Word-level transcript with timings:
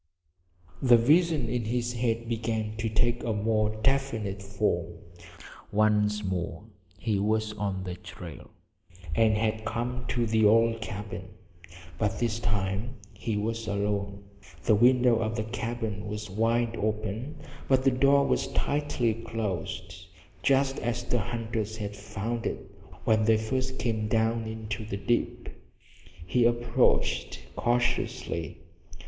The 0.81 0.97
visions 0.97 1.47
in 1.51 1.65
his 1.65 1.93
head 1.93 2.27
began 2.27 2.75
to 2.77 2.89
take 2.89 3.23
a 3.23 3.33
more 3.33 3.69
definite 3.83 4.41
form. 4.41 4.93
Once 5.71 6.23
more 6.23 6.63
he 6.97 7.19
was 7.19 7.53
on 7.53 7.83
the 7.83 7.93
trail, 7.93 8.49
and 9.13 9.37
had 9.37 9.63
come 9.63 10.05
to 10.07 10.25
the 10.25 10.43
old 10.43 10.81
cabin. 10.81 11.27
But 11.99 12.17
this 12.17 12.39
time 12.39 12.95
he 13.13 13.37
was 13.37 13.67
alone. 13.67 14.23
The 14.63 14.73
window 14.73 15.17
of 15.17 15.35
the 15.35 15.43
cabin 15.43 16.07
was 16.07 16.31
wide 16.31 16.75
open, 16.77 17.35
but 17.67 17.83
the 17.83 17.91
door 17.91 18.25
was 18.25 18.47
tightly 18.53 19.13
closed, 19.13 20.07
just 20.41 20.79
as 20.79 21.03
the 21.03 21.19
hunters 21.19 21.77
had 21.77 21.95
found 21.95 22.47
it 22.47 22.71
when 23.05 23.25
they 23.25 23.37
first 23.37 23.77
came 23.77 24.07
down 24.07 24.47
into 24.47 24.83
the 24.83 24.97
dip. 24.97 25.49
He 26.25 26.45
approached 26.45 27.45
cautiously. 27.55 28.61